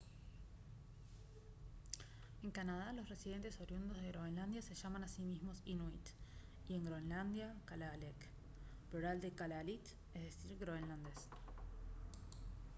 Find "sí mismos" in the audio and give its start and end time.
5.07-5.61